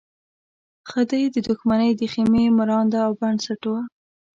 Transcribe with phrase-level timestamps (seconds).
[0.89, 3.81] خدۍ د دښمنۍ د خېمې مرانده او بنسټ وه.